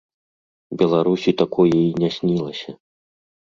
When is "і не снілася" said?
1.85-2.71